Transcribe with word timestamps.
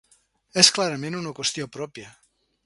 És 0.61 0.71
clarament 0.77 1.19
una 1.19 1.35
qüestió 1.41 1.69
pròpia. 1.77 2.17